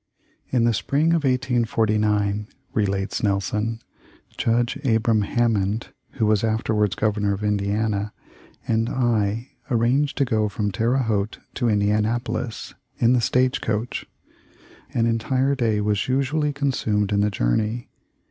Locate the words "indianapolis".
11.69-12.73